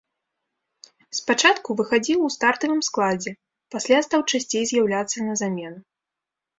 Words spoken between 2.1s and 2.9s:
у стартавым